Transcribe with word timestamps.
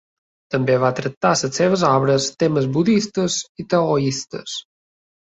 També 0.53 0.75
va 0.83 0.89
tractar 0.99 1.33
en 1.35 1.41
les 1.43 1.57
seves 1.59 1.83
obres 1.89 2.29
temes 2.43 2.67
budistes 2.77 3.35
i 3.65 3.67
taoistes. 3.75 4.57